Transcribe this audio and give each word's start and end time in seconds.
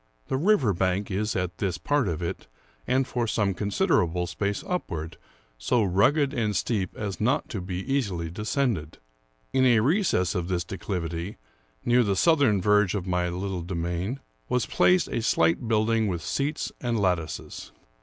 The 0.29 0.37
river 0.37 0.73
bank 0.73 1.11
is, 1.11 1.35
at 1.35 1.59
this 1.59 1.77
part 1.77 2.07
of 2.07 2.23
it 2.23 2.47
and 2.87 3.05
for 3.07 3.27
some 3.27 3.53
considerable 3.53 4.25
space 4.25 4.63
upward, 4.65 5.15
so 5.59 5.83
rugged 5.83 6.33
and 6.33 6.55
steep 6.55 6.97
as 6.97 7.21
not 7.21 7.49
to 7.49 7.61
be 7.61 7.81
easily 7.81 8.31
descended. 8.31 8.97
In 9.53 9.63
a 9.63 9.79
recess 9.81 10.33
of 10.33 10.47
this 10.47 10.63
declivity, 10.63 11.37
near 11.85 12.01
the 12.01 12.15
southern 12.15 12.63
verge 12.63 12.95
of 12.95 13.05
my 13.05 13.29
little 13.29 13.61
demesne, 13.61 14.19
was 14.49 14.65
placed 14.65 15.07
a 15.09 15.21
slight 15.21 15.67
building, 15.67 16.07
with 16.07 16.23
seats 16.23 16.71
and 16.81 16.99
lattices. 16.99 17.71